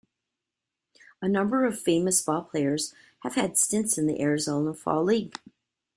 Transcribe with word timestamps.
A 1.21 1.27
number 1.29 1.63
of 1.63 1.79
famous 1.79 2.25
ballplayers 2.25 2.91
have 3.19 3.35
had 3.35 3.55
stints 3.55 3.99
in 3.99 4.07
the 4.07 4.19
Arizona 4.19 4.73
Fall 4.73 5.03
League. 5.03 5.37